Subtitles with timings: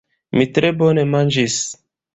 [0.39, 1.63] Mi tre bone manĝis.